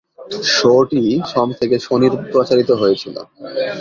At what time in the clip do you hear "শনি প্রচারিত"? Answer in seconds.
1.79-2.69